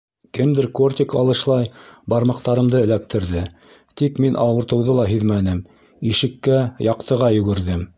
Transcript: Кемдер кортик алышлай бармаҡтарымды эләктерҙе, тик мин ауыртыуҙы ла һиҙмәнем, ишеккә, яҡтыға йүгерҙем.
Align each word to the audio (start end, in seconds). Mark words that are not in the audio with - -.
Кемдер 0.35 0.67
кортик 0.77 1.11
алышлай 1.19 1.67
бармаҡтарымды 2.13 2.81
эләктерҙе, 2.87 3.45
тик 4.03 4.21
мин 4.27 4.43
ауыртыуҙы 4.47 4.97
ла 5.01 5.09
һиҙмәнем, 5.15 5.65
ишеккә, 6.15 6.63
яҡтыға 6.93 7.35
йүгерҙем. 7.41 7.89